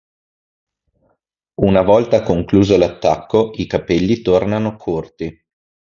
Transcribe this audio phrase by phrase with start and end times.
[1.61, 5.45] Una volta concluso l'attacco i capelli tornano corti.